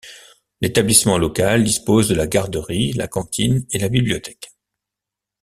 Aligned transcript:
L'établissement 0.61 1.19
local 1.19 1.63
dispose 1.63 2.07
de 2.09 2.15
la 2.15 2.25
garderie, 2.25 2.91
la 2.93 3.07
cantine 3.07 3.67
et 3.69 3.77
la 3.77 3.87
bibliothèque. 3.87 4.49